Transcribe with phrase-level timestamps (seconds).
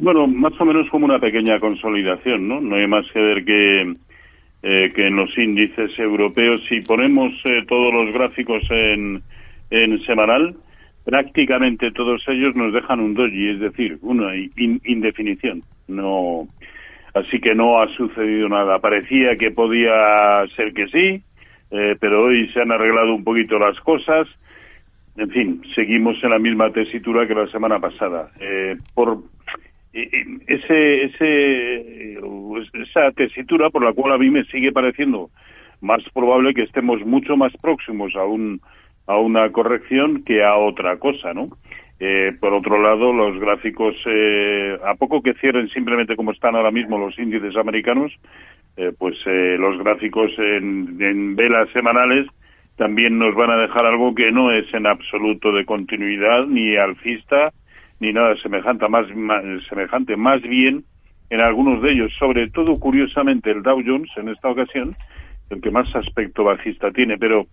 [0.00, 2.60] Bueno, más o menos como una pequeña consolidación, ¿no?
[2.60, 3.94] No hay más que ver que,
[4.62, 9.20] eh, que en los índices europeos, si ponemos eh, todos los gráficos en,
[9.70, 10.54] en semanal,
[11.04, 15.62] prácticamente todos ellos nos dejan un doji, es decir, una indefinición.
[15.88, 16.46] No,
[17.14, 18.78] así que no ha sucedido nada.
[18.78, 21.22] Parecía que podía ser que sí,
[21.70, 24.28] eh, pero hoy se han arreglado un poquito las cosas.
[25.16, 28.30] En fin, seguimos en la misma tesitura que la semana pasada.
[28.40, 29.18] Eh, por
[29.92, 32.18] ese, ese,
[32.74, 35.30] esa tesitura por la cual a mí me sigue pareciendo
[35.80, 38.60] más probable que estemos mucho más próximos a un
[39.06, 41.48] a una corrección que a otra cosa, ¿no?
[41.98, 46.70] Eh, por otro lado, los gráficos, eh, a poco que cierren simplemente como están ahora
[46.70, 48.12] mismo los índices americanos,
[48.76, 52.26] eh, pues los gráficos en, en, velas semanales
[52.76, 57.52] también nos van a dejar algo que no es en absoluto de continuidad ni alcista
[58.00, 59.06] ni nada semejante, más,
[59.68, 60.84] semejante, más bien
[61.30, 64.96] en algunos de ellos, sobre todo curiosamente el Dow Jones en esta ocasión,
[65.50, 67.46] el que más aspecto bajista tiene, pero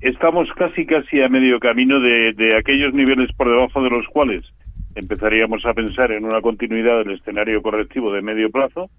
[0.00, 4.44] estamos casi casi a medio camino de, de aquellos niveles por debajo de los cuales
[4.94, 8.90] empezaríamos a pensar en una continuidad del escenario correctivo de medio plazo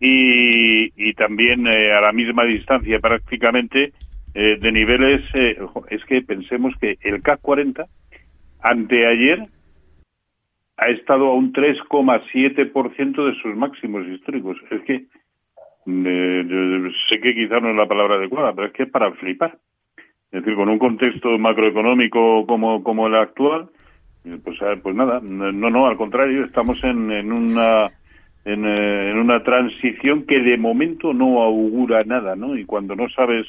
[0.00, 3.92] y, y también eh, a la misma distancia prácticamente
[4.34, 5.58] eh, de niveles, eh,
[5.90, 7.86] es que pensemos que el CAC 40
[8.62, 9.46] anteayer
[10.80, 14.56] ha estado a un 3,7% de sus máximos históricos.
[14.70, 14.94] Es que
[15.86, 19.58] eh, sé que quizás no es la palabra adecuada, pero es que es para flipar.
[20.32, 23.68] Es decir, con un contexto macroeconómico como, como el actual,
[24.24, 27.90] eh, pues, pues nada, no, no, al contrario, estamos en, en una
[28.44, 32.56] eh, en, una transición que de momento no augura nada, ¿no?
[32.56, 33.46] Y cuando no sabes,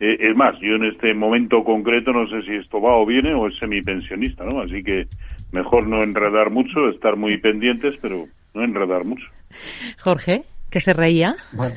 [0.00, 3.46] es más, yo en este momento concreto no sé si esto va o viene o
[3.46, 4.62] es semipensionista, ¿no?
[4.62, 5.06] Así que
[5.52, 9.26] mejor no enredar mucho, estar muy pendientes, pero no enredar mucho.
[9.98, 11.36] Jorge, que se reía.
[11.52, 11.74] Bueno,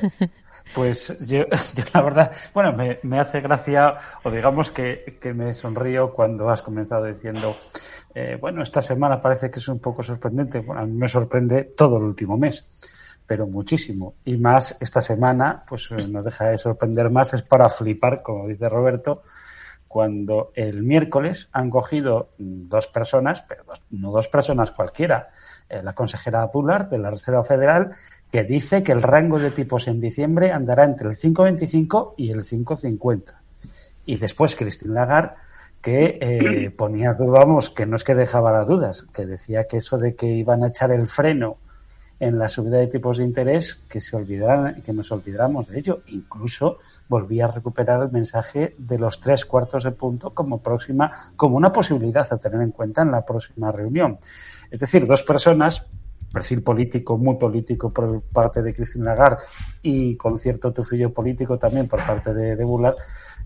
[0.74, 1.44] pues yo,
[1.94, 7.56] la verdad, bueno, me, hace gracia, o digamos que, me sonrío cuando has comenzado diciendo,
[8.14, 10.60] eh, bueno, esta semana parece que es un poco sorprendente.
[10.60, 12.66] Bueno, a mí me sorprende todo el último mes,
[13.26, 14.14] pero muchísimo.
[14.24, 18.48] Y más esta semana, pues eh, nos deja de sorprender más, es para flipar, como
[18.48, 19.22] dice Roberto,
[19.88, 25.30] cuando el miércoles han cogido dos personas, pero no dos personas cualquiera,
[25.68, 27.92] eh, la consejera Pullard de la Reserva Federal,
[28.30, 32.40] que dice que el rango de tipos en diciembre andará entre el 5,25 y el
[32.40, 33.34] 5,50.
[34.06, 35.34] Y después Christine Lagarde,
[35.80, 39.96] que eh, ponía, vamos, que no es que dejaba las dudas, que decía que eso
[39.98, 41.58] de que iban a echar el freno
[42.24, 46.00] en la subida de tipos de interés, que se olvidaran, que nos olvidáramos de ello.
[46.06, 51.58] Incluso volvía a recuperar el mensaje de los tres cuartos de punto como próxima, como
[51.58, 54.16] una posibilidad a tener en cuenta en la próxima reunión.
[54.70, 55.86] Es decir, dos personas,
[56.32, 59.44] perfil político, muy político por parte de Christine Lagarde
[59.82, 62.96] y con cierto tufillo político también por parte de, de Bullard,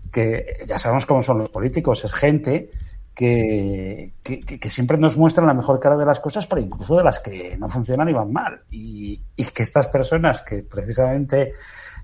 [0.09, 2.71] que ya sabemos cómo son los políticos, es gente
[3.19, 7.57] que, siempre nos muestran la mejor cara de las cosas, pero incluso de las que
[7.57, 8.61] no funcionan y van mal.
[8.71, 9.21] Y,
[9.53, 11.53] que estas personas que precisamente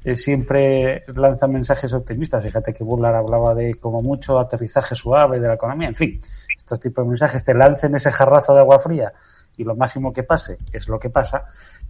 [0.03, 2.43] eh, siempre lanza mensajes optimistas.
[2.43, 5.87] Fíjate que Bullard hablaba de como mucho aterrizaje suave de la economía.
[5.87, 6.19] En fin,
[6.53, 9.13] estos tipos de mensajes te lancen ese jarrazo de agua fría
[9.55, 11.45] y lo máximo que pase es lo que pasa.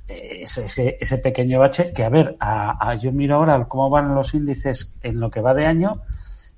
[0.07, 4.36] Eh, ese, ese, pequeño bache que, a ver, a, yo miro ahora cómo van los
[4.36, 6.03] índices en lo que va de año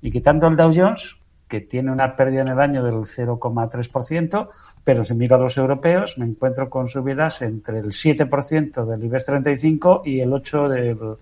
[0.02, 1.17] y quitando el Dow Jones,
[1.48, 4.48] que tiene una pérdida en el año del 0,3%,
[4.84, 9.24] pero si miro a los europeos me encuentro con subidas entre el 7% del IBEX
[9.24, 11.16] 35 y el 8% del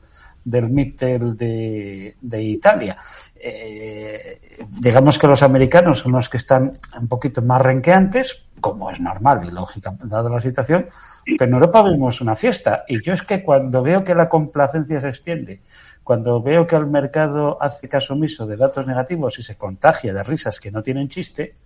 [0.47, 2.97] del Mittel de, de Italia.
[3.35, 9.01] Eh, digamos que los americanos son los que están un poquito más renqueantes, como es
[9.01, 10.87] normal y lógica, dada la situación,
[11.25, 12.85] pero en Europa vemos una fiesta.
[12.89, 15.61] Y yo es que cuando veo que la complacencia se extiende,
[16.03, 20.23] cuando veo que el mercado hace caso omiso de datos negativos y se contagia de
[20.23, 21.57] risas que no tienen chiste,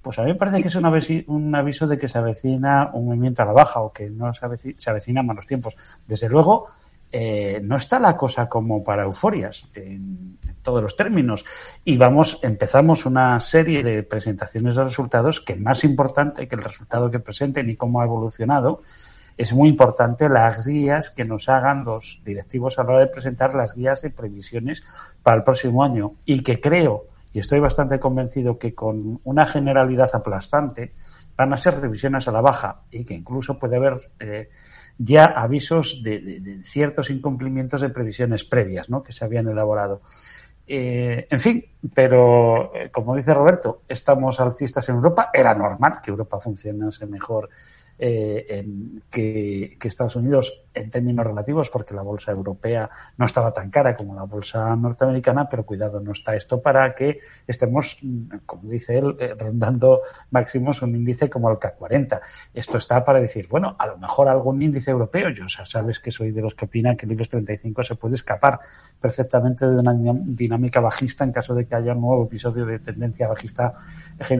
[0.00, 3.42] pues a mí me parece que es un aviso de que se avecina un movimiento
[3.42, 5.76] a la baja o que no se avecina, se avecinan malos tiempos.
[6.06, 6.68] Desde luego,
[7.12, 11.44] eh, no está la cosa como para euforias en, todos los términos.
[11.84, 17.10] Y vamos, empezamos una serie de presentaciones de resultados que más importante que el resultado
[17.10, 18.82] que presenten y cómo ha evolucionado,
[19.36, 23.54] es muy importante las guías que nos hagan los directivos a la hora de presentar
[23.54, 24.82] las guías de previsiones
[25.22, 26.12] para el próximo año.
[26.26, 30.92] Y que creo, y estoy bastante convencido que con una generalidad aplastante,
[31.40, 34.50] van a ser revisiones a la baja y que incluso puede haber eh,
[34.98, 39.02] ya avisos de, ciertos incumplimientos de previsiones previas ¿no?
[39.02, 40.02] que se habían elaborado.
[40.66, 41.64] Eh, en fin,
[41.94, 45.30] pero eh, como dice Roberto, estamos alcistas en Europa.
[45.32, 47.48] Era normal que Europa funcionase mejor
[48.02, 52.88] eh, en que, Estados Unidos, en términos relativos, porque la bolsa europea
[53.18, 57.18] no estaba tan cara como la bolsa norteamericana, pero cuidado, no está esto para que
[57.46, 57.98] estemos,
[58.46, 60.00] como dice él, eh, rondando
[60.30, 62.22] máximos un índice como el CAC 40.
[62.54, 66.10] Esto está para decir, bueno, a lo mejor algún índice europeo, yo ya sabes que
[66.10, 68.60] soy de los que opinan que el IBEX 35 se puede escapar
[68.98, 69.92] perfectamente de una
[70.24, 73.74] dinámica bajista en caso de que haya un nuevo episodio de tendencia bajista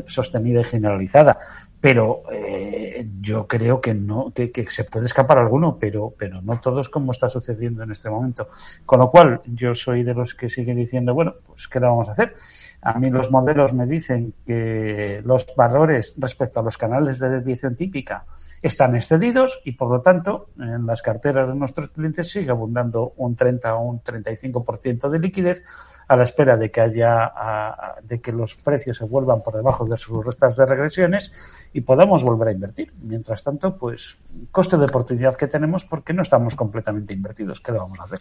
[0.06, 1.38] sostenida y generalizada.
[1.80, 6.60] Pero eh, yo creo que no, que, que, se puede escapar alguno, pero, pero no
[6.60, 8.48] todos como está sucediendo en este momento.
[8.86, 12.08] Con lo cual, yo soy de los que siguen diciendo, bueno, pues ¿qué le vamos
[12.08, 12.36] a hacer?
[12.80, 17.74] A mí los modelos me dicen que los valores respecto a los canales de desviación
[17.74, 18.24] típica
[18.62, 23.34] están excedidos y por lo tanto en las carteras de nuestros clientes sigue abundando un
[23.34, 25.64] 30 o un 35% de liquidez
[26.10, 27.32] a la espera de que haya
[28.02, 31.30] de que los precios se vuelvan por debajo de sus restas de regresiones
[31.72, 32.92] y podamos volver a invertir.
[33.40, 34.18] Mientras tanto, pues
[34.50, 37.60] coste de oportunidad que tenemos porque no estamos completamente invertidos.
[37.60, 38.20] ¿Qué le vamos a hacer?